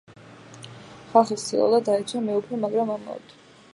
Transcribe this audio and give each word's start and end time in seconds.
ხალხი 1.11 1.37
ცდილობდა, 1.41 1.83
დაეცვა 1.91 2.23
მეუფე, 2.31 2.61
მაგრამ 2.65 2.95
ამაოდ. 2.95 3.37